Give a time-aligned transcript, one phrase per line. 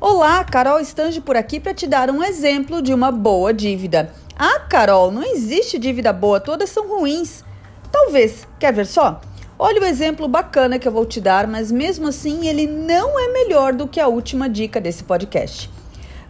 [0.00, 4.12] Olá, Carol Estange por aqui para te dar um exemplo de uma boa dívida.
[4.38, 7.42] Ah, Carol, não existe dívida boa, todas são ruins.
[7.90, 9.20] Talvez, quer ver só?
[9.58, 13.32] Olha o exemplo bacana que eu vou te dar, mas mesmo assim ele não é
[13.32, 15.68] melhor do que a última dica desse podcast.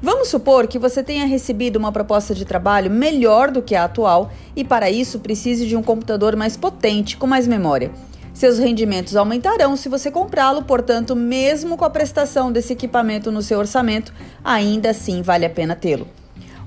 [0.01, 4.33] Vamos supor que você tenha recebido uma proposta de trabalho melhor do que a atual
[4.57, 7.91] e para isso precise de um computador mais potente, com mais memória.
[8.39, 13.59] Seus rendimentos aumentarão se você comprá-lo, portanto, mesmo com a prestação desse equipamento no seu
[13.59, 16.07] orçamento, ainda assim vale a pena tê-lo.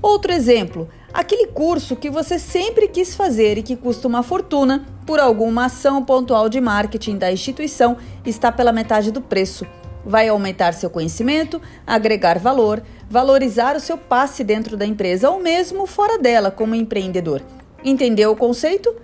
[0.02, 5.18] Outro exemplo, aquele curso que você sempre quis fazer e que custa uma fortuna, por
[5.18, 9.66] alguma ação pontual de marketing da instituição, está pela metade do preço.
[10.04, 15.86] Vai aumentar seu conhecimento, agregar valor, valorizar o seu passe dentro da empresa ou mesmo
[15.86, 17.40] fora dela como empreendedor.
[17.82, 18.94] Entendeu o conceito?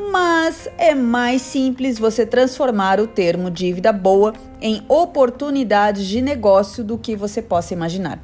[0.00, 6.96] Mas é mais simples você transformar o termo dívida boa em oportunidades de negócio do
[6.96, 8.22] que você possa imaginar.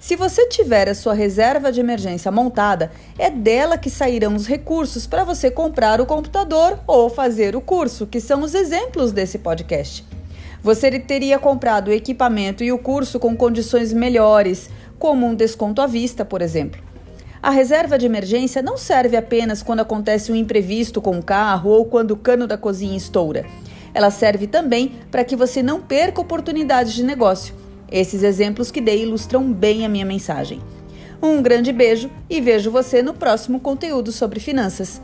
[0.00, 5.08] Se você tiver a sua reserva de emergência montada, é dela que sairão os recursos
[5.08, 10.06] para você comprar o computador ou fazer o curso, que são os exemplos desse podcast.
[10.62, 15.86] Você teria comprado o equipamento e o curso com condições melhores, como um desconto à
[15.86, 16.87] vista, por exemplo.
[17.48, 21.86] A reserva de emergência não serve apenas quando acontece um imprevisto com o carro ou
[21.86, 23.46] quando o cano da cozinha estoura.
[23.94, 27.54] Ela serve também para que você não perca oportunidades de negócio.
[27.90, 30.60] Esses exemplos que dei ilustram bem a minha mensagem.
[31.22, 35.00] Um grande beijo e vejo você no próximo conteúdo sobre finanças.